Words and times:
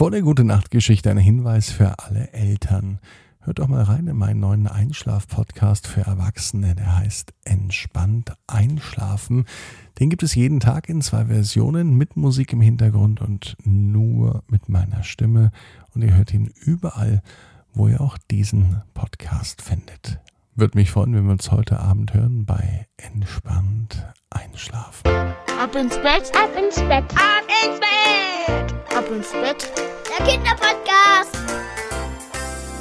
Vor 0.00 0.10
der 0.10 0.22
Gute 0.22 0.44
Nacht 0.44 0.70
Geschichte 0.70 1.10
ein 1.10 1.18
Hinweis 1.18 1.70
für 1.70 1.98
alle 1.98 2.32
Eltern. 2.32 3.00
Hört 3.40 3.58
doch 3.58 3.68
mal 3.68 3.82
rein 3.82 4.06
in 4.06 4.16
meinen 4.16 4.40
neuen 4.40 4.66
Einschlaf-Podcast 4.66 5.86
für 5.86 6.00
Erwachsene, 6.00 6.74
der 6.74 6.96
heißt 6.96 7.34
Entspannt 7.44 8.32
Einschlafen. 8.46 9.44
Den 9.98 10.08
gibt 10.08 10.22
es 10.22 10.34
jeden 10.34 10.58
Tag 10.58 10.88
in 10.88 11.02
zwei 11.02 11.26
Versionen 11.26 11.98
mit 11.98 12.16
Musik 12.16 12.54
im 12.54 12.62
Hintergrund 12.62 13.20
und 13.20 13.58
nur 13.62 14.42
mit 14.48 14.70
meiner 14.70 15.02
Stimme. 15.02 15.50
Und 15.94 16.00
ihr 16.00 16.16
hört 16.16 16.32
ihn 16.32 16.50
überall, 16.64 17.20
wo 17.74 17.86
ihr 17.86 18.00
auch 18.00 18.16
diesen 18.30 18.80
Podcast 18.94 19.60
findet. 19.60 20.18
Würde 20.60 20.76
mich 20.76 20.90
freuen, 20.90 21.14
wenn 21.14 21.24
wir 21.24 21.32
uns 21.32 21.50
heute 21.50 21.80
Abend 21.80 22.12
hören 22.12 22.44
bei 22.44 22.86
Entspannt 22.98 24.06
Einschlafen. 24.28 25.10
Ab 25.58 25.74
ins 25.74 25.96
Bett, 25.96 26.30
ab 26.36 26.50
ins 26.54 26.76
Bett, 26.82 27.04
ab 27.14 27.44
ins 27.64 27.80
Bett, 27.80 28.74
ab 28.94 29.06
ins 29.10 29.32
Bett. 29.32 29.72
Der 30.18 30.26
Kinderpodcast. 30.26 31.38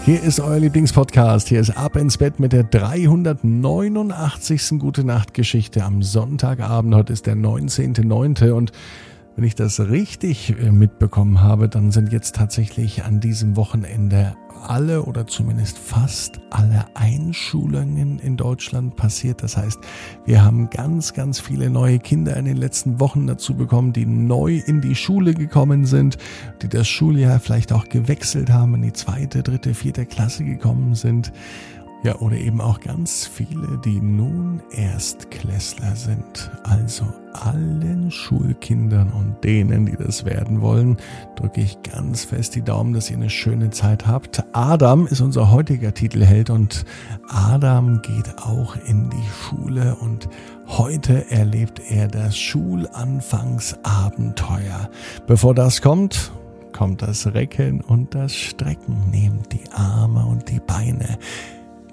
Hier 0.04 0.22
ist 0.22 0.42
euer 0.42 0.60
Lieblingspodcast. 0.60 1.48
Hier 1.48 1.62
ist 1.62 1.78
Ab 1.78 1.96
ins 1.96 2.18
Bett 2.18 2.42
mit 2.42 2.52
der 2.52 2.64
389. 2.64 4.78
Gute 4.78 5.06
Nacht 5.06 5.34
Geschichte 5.34 5.86
am 5.86 6.04
Sonntagabend. 6.04 6.94
Heute 6.94 7.14
ist 7.14 7.28
der 7.28 7.38
19.09. 7.38 8.52
und 8.52 8.74
wenn 9.40 9.48
ich 9.48 9.56
das 9.56 9.80
richtig 9.80 10.54
äh, 10.60 10.70
mitbekommen 10.70 11.40
habe, 11.40 11.70
dann 11.70 11.92
sind 11.92 12.12
jetzt 12.12 12.36
tatsächlich 12.36 13.06
an 13.06 13.22
diesem 13.22 13.56
Wochenende 13.56 14.36
alle 14.68 15.04
oder 15.04 15.28
zumindest 15.28 15.78
fast 15.78 16.42
alle 16.50 16.84
Einschulungen 16.94 18.20
in 18.20 18.36
Deutschland 18.36 18.98
passiert. 18.98 19.42
Das 19.42 19.56
heißt, 19.56 19.80
wir 20.26 20.44
haben 20.44 20.70
ganz, 20.70 21.14
ganz 21.14 21.40
viele 21.40 21.70
neue 21.70 22.00
Kinder 22.00 22.36
in 22.36 22.44
den 22.44 22.58
letzten 22.58 23.00
Wochen 23.00 23.28
dazu 23.28 23.54
bekommen, 23.54 23.94
die 23.94 24.06
neu 24.06 24.62
in 24.66 24.82
die 24.82 24.96
Schule 24.96 25.34
gekommen 25.34 25.86
sind, 25.86 26.18
die 26.62 26.68
das 26.68 26.90
Schuljahr 26.90 27.40
vielleicht 27.40 27.72
auch 27.72 27.88
gewechselt 27.88 28.50
haben, 28.50 28.76
in 28.76 28.82
die 28.82 28.94
zweite, 28.94 29.42
dritte, 29.42 29.74
vierte 29.74 30.06
Klasse 30.06 30.44
gekommen 30.44 30.96
sind. 30.96 31.32
Ja, 32.02 32.16
oder 32.20 32.38
eben 32.38 32.62
auch 32.62 32.80
ganz 32.80 33.28
viele, 33.28 33.78
die 33.84 34.00
nun 34.00 34.62
Erstklässler 34.72 35.98
sind. 35.98 36.50
Also 36.64 37.06
allen 37.34 38.10
Schulkindern 38.10 39.12
und 39.12 39.44
denen, 39.44 39.86
die 39.86 39.98
das 39.98 40.24
werden 40.24 40.62
wollen, 40.62 40.96
drücke 41.36 41.60
ich 41.60 41.84
ganz 41.84 42.24
fest 42.24 42.56
die 42.56 42.62
Daumen, 42.62 42.94
dass 42.94 43.10
ihr 43.10 43.18
eine 43.18 43.30
schöne 43.30 43.72
Zeit 43.72 44.08
habt. 44.08 44.46
Adam 44.54 45.08
ist 45.08 45.20
unser 45.20 45.52
heutiger 45.52 45.94
Titelheld 45.94 46.50
und 46.50 46.86
Adam 47.28 48.02
geht 48.02 48.38
auch 48.38 48.78
in 48.88 49.10
die 49.10 49.28
Schule 49.44 49.96
und 49.96 50.30
heute 50.68 51.30
erlebt 51.30 51.82
er 51.90 52.08
das 52.08 52.38
Schulanfangsabenteuer. 52.38 54.90
Bevor 55.28 55.54
das 55.54 55.82
kommt, 55.82 56.32
kommt 56.72 57.02
das 57.02 57.34
Recken 57.34 57.82
und 57.82 58.16
das 58.16 58.34
Strecken. 58.34 59.10
Nehmt 59.12 59.52
die 59.52 59.70
Arme 59.74 60.26
und 60.26 60.50
die 60.50 60.62
Beine 60.62 61.18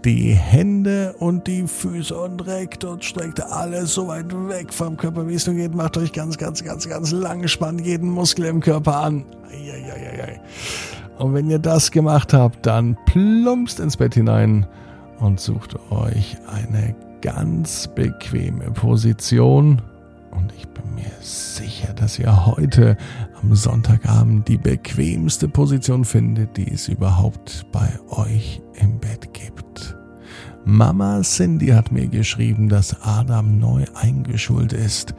die 0.07 0.35
Hände 0.35 1.17
und 1.19 1.49
die 1.49 1.67
Füße 1.67 2.17
und 2.17 2.47
reckt 2.47 2.85
und 2.85 3.05
streckt 3.05 3.43
alles 3.43 3.95
so 3.95 4.07
weit 4.07 4.33
weg 4.49 4.73
vom 4.73 4.97
Körper, 4.97 5.27
wie 5.27 5.35
es 5.35 5.49
nur 5.49 5.57
geht. 5.57 5.75
Macht 5.75 5.97
euch 5.97 6.13
ganz, 6.13 6.39
ganz, 6.39 6.63
ganz, 6.63 6.89
ganz 6.89 7.11
lang, 7.11 7.49
spannt 7.49 7.81
jeden 7.85 8.11
Muskel 8.11 8.45
im 8.45 8.61
Körper 8.61 8.99
an. 8.99 9.25
Eieieiei. 9.51 10.41
Und 11.19 11.35
wenn 11.35 11.51
ihr 11.51 11.59
das 11.59 11.91
gemacht 11.91 12.33
habt, 12.33 12.65
dann 12.67 12.97
plumpst 13.07 13.81
ins 13.81 13.97
Bett 13.97 14.15
hinein 14.15 14.65
und 15.19 15.41
sucht 15.41 15.75
euch 15.91 16.37
eine 16.47 16.95
ganz 17.21 17.89
bequeme 17.89 18.71
Position. 18.71 19.83
Und 20.37 20.53
ich 20.57 20.69
bin 20.69 20.95
mir 20.95 21.11
sicher, 21.21 21.93
dass 21.95 22.19
ihr 22.19 22.47
heute 22.47 22.97
am 23.41 23.55
Sonntagabend 23.55 24.47
die 24.49 24.59
bequemste 24.59 25.49
Position 25.49 26.05
findet, 26.05 26.57
die 26.57 26.71
es 26.71 26.89
überhaupt 26.89 27.67
bei 27.73 27.89
euch 28.09 28.61
im 28.75 28.99
Bett 28.99 29.33
gibt. 29.33 29.97
Mama 30.65 31.23
Cindy 31.23 31.69
hat 31.69 31.93
mir 31.93 32.09
geschrieben, 32.09 32.69
dass 32.69 33.01
Adam 33.03 33.59
neu 33.59 33.85
eingeschult 33.95 34.73
ist. 34.73 35.15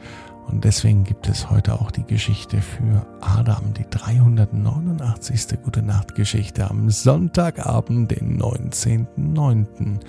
Und 0.46 0.64
deswegen 0.64 1.04
gibt 1.04 1.28
es 1.28 1.50
heute 1.50 1.74
auch 1.74 1.90
die 1.90 2.04
Geschichte 2.04 2.60
für 2.62 3.06
Adam, 3.20 3.74
die 3.74 3.84
389. 3.90 5.60
Gute 5.62 5.82
Nacht 5.82 6.14
Geschichte 6.14 6.70
am 6.70 6.88
Sonntagabend, 6.90 8.10
den 8.10 8.40
19.09. 8.40 10.00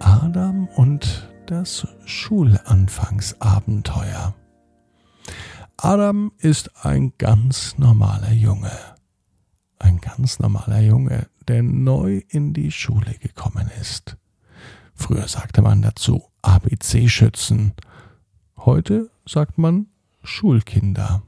Adam 0.00 0.68
und 0.74 1.31
das 1.52 1.86
Schulanfangsabenteuer. 2.06 4.34
Adam 5.76 6.32
ist 6.38 6.82
ein 6.82 7.12
ganz 7.18 7.76
normaler 7.76 8.32
Junge. 8.32 8.72
Ein 9.78 10.00
ganz 10.00 10.38
normaler 10.38 10.80
Junge, 10.80 11.28
der 11.48 11.62
neu 11.62 12.22
in 12.28 12.54
die 12.54 12.72
Schule 12.72 13.12
gekommen 13.20 13.70
ist. 13.78 14.16
Früher 14.94 15.28
sagte 15.28 15.60
man 15.60 15.82
dazu 15.82 16.22
ABC-Schützen. 16.40 17.74
Heute 18.56 19.10
sagt 19.26 19.58
man 19.58 19.88
Schulkinder. 20.22 21.22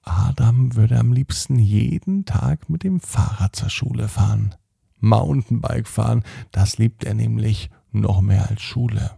Adam 0.00 0.76
würde 0.76 0.98
am 0.98 1.12
liebsten 1.12 1.58
jeden 1.58 2.24
Tag 2.24 2.70
mit 2.70 2.84
dem 2.84 3.00
Fahrrad 3.00 3.54
zur 3.54 3.68
Schule 3.68 4.08
fahren. 4.08 4.54
Mountainbike 5.00 5.88
fahren, 5.88 6.24
das 6.52 6.78
liebt 6.78 7.04
er 7.04 7.12
nämlich 7.12 7.68
noch 8.00 8.20
mehr 8.20 8.48
als 8.48 8.62
Schule. 8.62 9.12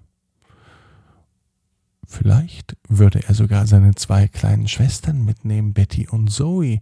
Vielleicht 2.07 2.77
würde 2.89 3.23
er 3.27 3.35
sogar 3.35 3.67
seine 3.67 3.95
zwei 3.95 4.27
kleinen 4.27 4.67
Schwestern 4.67 5.25
mitnehmen, 5.25 5.73
Betty 5.73 6.09
und 6.09 6.29
Zoe, 6.29 6.81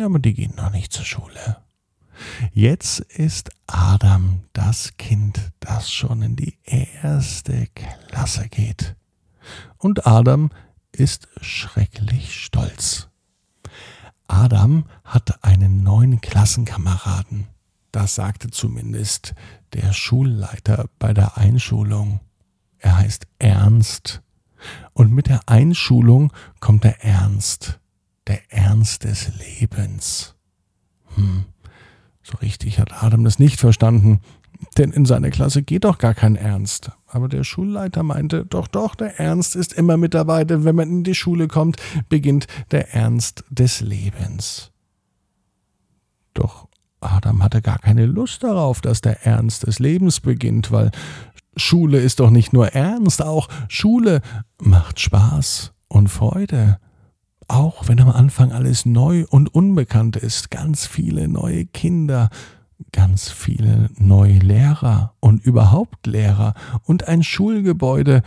aber 0.00 0.18
die 0.18 0.34
gehen 0.34 0.54
noch 0.56 0.72
nicht 0.72 0.92
zur 0.92 1.04
Schule. 1.04 1.58
Jetzt 2.52 3.00
ist 3.00 3.50
Adam 3.66 4.40
das 4.52 4.96
Kind, 4.96 5.52
das 5.60 5.90
schon 5.92 6.22
in 6.22 6.36
die 6.36 6.56
erste 6.64 7.68
Klasse 7.74 8.48
geht. 8.48 8.96
Und 9.78 10.06
Adam 10.06 10.50
ist 10.92 11.28
schrecklich 11.40 12.34
stolz. 12.34 13.08
Adam 14.26 14.86
hat 15.04 15.44
einen 15.44 15.82
neuen 15.82 16.20
Klassenkameraden. 16.20 17.46
Das 17.94 18.16
sagte 18.16 18.50
zumindest 18.50 19.36
der 19.72 19.92
Schulleiter 19.92 20.86
bei 20.98 21.14
der 21.14 21.38
Einschulung. 21.38 22.18
Er 22.78 22.98
heißt 22.98 23.28
Ernst. 23.38 24.20
Und 24.94 25.12
mit 25.12 25.28
der 25.28 25.42
Einschulung 25.46 26.32
kommt 26.58 26.82
der 26.82 27.04
Ernst, 27.04 27.78
der 28.26 28.40
Ernst 28.52 29.04
des 29.04 29.30
Lebens. 29.38 30.34
Hm. 31.14 31.44
So 32.24 32.36
richtig 32.38 32.80
hat 32.80 33.00
Adam 33.00 33.22
das 33.22 33.38
nicht 33.38 33.60
verstanden, 33.60 34.18
denn 34.76 34.90
in 34.90 35.04
seiner 35.04 35.30
Klasse 35.30 35.62
geht 35.62 35.84
doch 35.84 35.98
gar 35.98 36.14
kein 36.14 36.34
Ernst. 36.34 36.90
Aber 37.06 37.28
der 37.28 37.44
Schulleiter 37.44 38.02
meinte, 38.02 38.44
doch, 38.44 38.66
doch, 38.66 38.96
der 38.96 39.20
Ernst 39.20 39.54
ist 39.54 39.72
immer 39.72 39.98
mit 39.98 40.14
dabei, 40.14 40.44
denn 40.44 40.64
wenn 40.64 40.74
man 40.74 40.90
in 40.90 41.04
die 41.04 41.14
Schule 41.14 41.46
kommt, 41.46 41.76
beginnt 42.08 42.48
der 42.72 42.92
Ernst 42.92 43.44
des 43.50 43.80
Lebens. 43.82 44.72
Doch 46.32 46.66
Adam 47.04 47.42
hatte 47.42 47.62
gar 47.62 47.78
keine 47.78 48.06
Lust 48.06 48.42
darauf, 48.42 48.80
dass 48.80 49.00
der 49.00 49.26
Ernst 49.26 49.66
des 49.66 49.78
Lebens 49.78 50.20
beginnt, 50.20 50.72
weil 50.72 50.90
Schule 51.56 52.00
ist 52.00 52.20
doch 52.20 52.30
nicht 52.30 52.52
nur 52.52 52.68
Ernst, 52.68 53.22
auch 53.22 53.48
Schule 53.68 54.20
macht 54.60 55.00
Spaß 55.00 55.72
und 55.88 56.08
Freude. 56.08 56.78
Auch 57.46 57.88
wenn 57.88 58.00
am 58.00 58.10
Anfang 58.10 58.52
alles 58.52 58.86
neu 58.86 59.24
und 59.28 59.54
unbekannt 59.54 60.16
ist, 60.16 60.50
ganz 60.50 60.86
viele 60.86 61.28
neue 61.28 61.66
Kinder, 61.66 62.30
ganz 62.92 63.30
viele 63.30 63.90
neue 63.96 64.38
Lehrer 64.38 65.14
und 65.20 65.44
überhaupt 65.44 66.06
Lehrer 66.06 66.54
und 66.84 67.06
ein 67.06 67.22
Schulgebäude, 67.22 68.22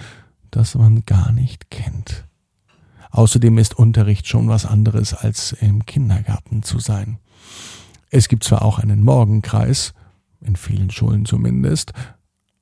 das 0.51 0.75
man 0.75 1.03
gar 1.05 1.31
nicht 1.31 1.69
kennt. 1.69 2.25
Außerdem 3.11 3.57
ist 3.57 3.77
Unterricht 3.77 4.27
schon 4.27 4.47
was 4.47 4.65
anderes 4.65 5.13
als 5.13 5.53
im 5.53 5.85
Kindergarten 5.85 6.63
zu 6.63 6.79
sein. 6.79 7.17
Es 8.09 8.27
gibt 8.27 8.43
zwar 8.43 8.61
auch 8.61 8.79
einen 8.79 9.03
Morgenkreis, 9.03 9.93
in 10.41 10.55
vielen 10.55 10.91
Schulen 10.91 11.25
zumindest, 11.25 11.93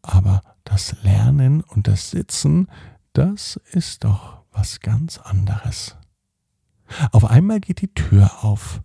aber 0.02 0.42
das 0.64 0.96
Lernen 1.04 1.62
und 1.62 1.88
das 1.88 2.12
Sitzen, 2.12 2.68
das 3.14 3.60
ist 3.72 4.04
doch 4.04 4.44
was 4.52 4.80
ganz 4.80 5.18
anderes. 5.18 5.96
Auf 7.12 7.26
einmal 7.26 7.60
geht 7.60 7.82
die 7.82 7.94
Tür 7.94 8.44
auf. 8.44 8.82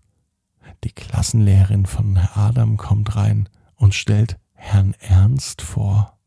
Die 0.84 0.92
Klassenlehrerin 0.92 1.86
von 1.86 2.16
Herr 2.16 2.36
Adam 2.36 2.76
kommt 2.76 3.16
rein 3.16 3.48
und 3.76 3.94
stellt 3.94 4.38
Herrn 4.52 4.94
Ernst 4.98 5.62
vor. 5.62 6.18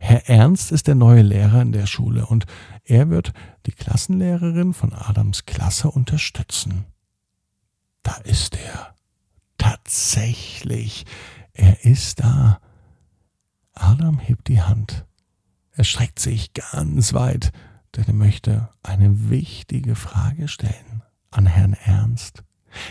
Herr 0.00 0.28
Ernst 0.28 0.72
ist 0.72 0.88
der 0.88 0.94
neue 0.94 1.22
Lehrer 1.22 1.62
in 1.62 1.72
der 1.72 1.86
Schule 1.86 2.26
und 2.26 2.46
er 2.84 3.10
wird 3.10 3.32
die 3.66 3.72
Klassenlehrerin 3.72 4.74
von 4.74 4.92
Adams 4.92 5.46
Klasse 5.46 5.90
unterstützen. 5.90 6.86
Da 8.02 8.14
ist 8.24 8.56
er. 8.56 8.94
Tatsächlich. 9.88 11.06
Er 11.54 11.86
ist 11.86 12.20
da. 12.20 12.60
Adam 13.72 14.18
hebt 14.18 14.48
die 14.48 14.60
Hand. 14.60 15.06
Er 15.72 15.84
streckt 15.84 16.18
sich 16.18 16.52
ganz 16.52 17.14
weit, 17.14 17.52
denn 17.96 18.04
er 18.04 18.12
möchte 18.12 18.68
eine 18.82 19.30
wichtige 19.30 19.94
Frage 19.94 20.46
stellen 20.46 21.02
an 21.30 21.46
Herrn 21.46 21.72
Ernst. 21.72 22.44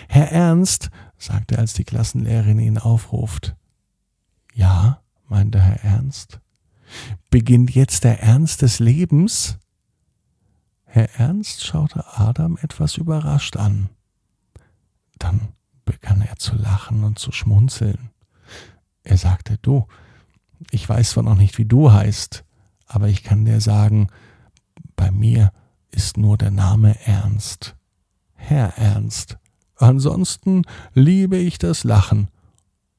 Herr 0.09 0.31
Ernst, 0.31 0.89
sagte 1.19 1.53
er, 1.53 1.59
als 1.61 1.73
die 1.75 1.83
Klassenlehrerin 1.83 2.57
ihn 2.57 2.79
aufruft. 2.79 3.55
Ja, 4.55 5.03
meinte 5.27 5.61
Herr 5.61 5.83
Ernst. 5.83 6.39
Beginnt 7.29 7.75
jetzt 7.75 8.05
der 8.05 8.23
Ernst 8.23 8.63
des 8.63 8.79
Lebens? 8.79 9.59
Herr 10.85 11.13
Ernst 11.19 11.63
schaute 11.63 12.17
Adam 12.17 12.57
etwas 12.59 12.97
überrascht 12.97 13.55
an. 13.55 13.91
Dann 15.19 15.49
begann 15.87 16.21
er 16.21 16.35
zu 16.35 16.55
lachen 16.55 17.03
und 17.03 17.17
zu 17.17 17.31
schmunzeln. 17.31 18.11
Er 19.01 19.17
sagte, 19.17 19.57
du, 19.63 19.87
ich 20.69 20.87
weiß 20.87 21.11
zwar 21.11 21.23
noch 21.23 21.37
nicht, 21.37 21.57
wie 21.57 21.65
du 21.65 21.91
heißt, 21.91 22.43
aber 22.85 23.07
ich 23.07 23.23
kann 23.23 23.45
dir 23.45 23.61
sagen, 23.61 24.09
bei 24.95 25.09
mir 25.09 25.51
ist 25.89 26.17
nur 26.17 26.37
der 26.37 26.51
Name 26.51 26.95
Ernst. 27.05 27.75
Herr 28.35 28.77
Ernst. 28.77 29.37
Ansonsten 29.77 30.63
liebe 30.93 31.37
ich 31.37 31.57
das 31.57 31.83
Lachen. 31.83 32.27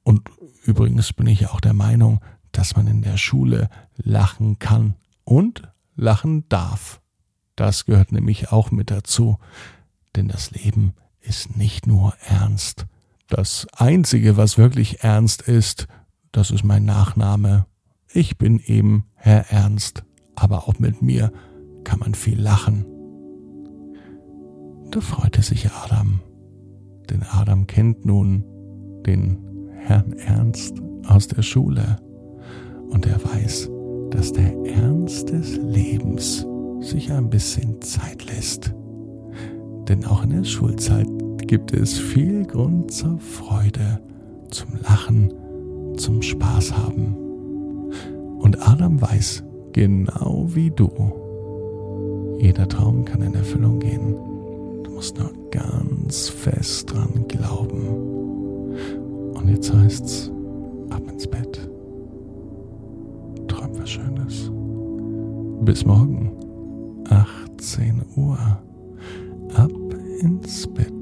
Und 0.02 0.31
übrigens 0.64 1.12
bin 1.12 1.26
ich 1.26 1.49
auch 1.49 1.61
der 1.61 1.75
Meinung, 1.75 2.20
dass 2.52 2.75
man 2.75 2.87
in 2.87 3.02
der 3.02 3.19
Schule 3.19 3.69
lachen 3.96 4.58
kann 4.58 4.94
und 5.25 5.62
lachen 5.94 6.49
darf. 6.49 7.00
Das 7.55 7.85
gehört 7.85 8.12
nämlich 8.12 8.50
auch 8.50 8.70
mit 8.70 8.90
dazu, 8.90 9.38
denn 10.17 10.29
das 10.29 10.52
Leben 10.52 10.94
ist 11.28 11.56
nicht 11.56 11.86
nur 11.86 12.14
ernst. 12.26 12.86
Das 13.28 13.66
Einzige, 13.76 14.36
was 14.36 14.56
wirklich 14.56 15.04
ernst 15.04 15.42
ist, 15.42 15.86
das 16.32 16.50
ist 16.50 16.64
mein 16.64 16.84
Nachname. 16.84 17.66
Ich 18.10 18.38
bin 18.38 18.58
eben 18.58 19.04
Herr 19.14 19.50
Ernst, 19.50 20.04
aber 20.34 20.66
auch 20.66 20.78
mit 20.78 21.02
mir 21.02 21.32
kann 21.84 21.98
man 21.98 22.14
viel 22.14 22.40
lachen. 22.40 22.86
Da 24.90 25.00
freute 25.00 25.42
sich 25.42 25.70
Adam, 25.70 26.20
denn 27.10 27.22
Adam 27.22 27.66
kennt 27.66 28.06
nun 28.06 28.44
den 29.06 29.38
Herrn 29.76 30.12
Ernst 30.14 30.80
aus 31.06 31.28
der 31.28 31.42
Schule 31.42 31.96
und 32.88 33.06
er 33.06 33.22
weiß, 33.22 33.70
dass 34.10 34.32
der 34.32 34.54
Ernst 34.64 35.28
des 35.28 35.56
Lebens 35.56 36.46
sich 36.80 37.12
ein 37.12 37.28
bisschen 37.28 37.80
Zeit 37.82 38.25
lässt. 38.25 38.75
Denn 39.88 40.04
auch 40.04 40.22
in 40.22 40.30
der 40.30 40.44
Schulzeit 40.44 41.06
gibt 41.49 41.73
es 41.73 41.99
viel 41.99 42.45
Grund 42.45 42.93
zur 42.93 43.19
Freude, 43.19 44.00
zum 44.50 44.69
Lachen, 44.83 45.33
zum 45.97 46.21
Spaß 46.21 46.77
haben. 46.77 47.17
Und 48.39 48.69
Adam 48.69 49.00
weiß, 49.00 49.43
genau 49.73 50.47
wie 50.49 50.71
du, 50.71 50.91
jeder 52.39 52.69
Traum 52.69 53.05
kann 53.06 53.23
in 53.23 53.35
Erfüllung 53.35 53.81
gehen. 53.81 54.15
Du 54.85 54.91
musst 54.91 55.19
nur 55.19 55.33
ganz 55.50 56.29
fest 56.29 56.93
dran 56.93 57.25
glauben. 57.29 57.89
Und 59.33 59.49
jetzt 59.49 59.73
heißt's, 59.73 60.31
ab 60.91 61.03
ins 61.11 61.27
Bett. 61.27 61.67
Träum 63.49 63.71
was 63.79 63.89
Schönes. 63.89 64.53
Bis 65.62 65.85
morgen, 65.87 66.31
18 67.09 68.03
Uhr. 68.17 68.39
Ab 69.55 69.73
ins 70.21 70.67
Bett. 70.67 70.98